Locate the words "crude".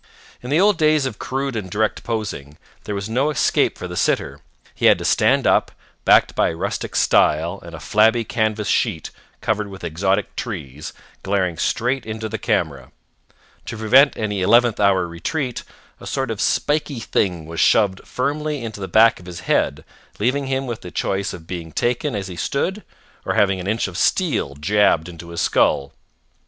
1.19-1.55